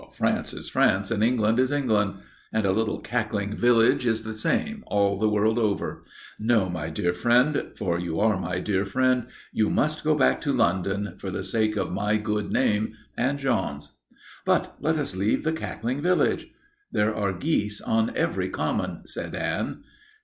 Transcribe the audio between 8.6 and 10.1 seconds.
friend you must